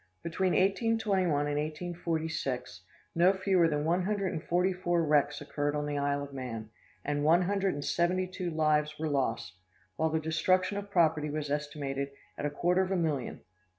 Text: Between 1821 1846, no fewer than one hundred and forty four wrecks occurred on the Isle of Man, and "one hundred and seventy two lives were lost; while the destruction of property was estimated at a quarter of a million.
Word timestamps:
Between 0.23 0.53
1821 0.53 1.31
1846, 1.31 2.81
no 3.13 3.33
fewer 3.33 3.67
than 3.67 3.85
one 3.85 4.01
hundred 4.05 4.33
and 4.33 4.43
forty 4.43 4.73
four 4.73 5.03
wrecks 5.03 5.41
occurred 5.41 5.75
on 5.75 5.85
the 5.85 5.99
Isle 5.99 6.23
of 6.23 6.33
Man, 6.33 6.71
and 7.05 7.23
"one 7.23 7.43
hundred 7.43 7.75
and 7.75 7.85
seventy 7.85 8.25
two 8.25 8.49
lives 8.49 8.97
were 8.97 9.07
lost; 9.09 9.57
while 9.97 10.09
the 10.09 10.19
destruction 10.19 10.79
of 10.79 10.89
property 10.89 11.29
was 11.29 11.51
estimated 11.51 12.09
at 12.35 12.47
a 12.47 12.49
quarter 12.49 12.81
of 12.81 12.89
a 12.89 12.95
million. 12.97 13.41